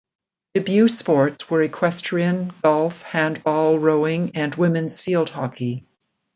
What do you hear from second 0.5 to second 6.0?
Debut sports were equestrian, golf, handball, rowing, and Women's field hockey.